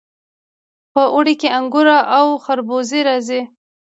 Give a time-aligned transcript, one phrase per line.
[0.93, 3.41] په اوړي کې انګور او خربوزې راځي.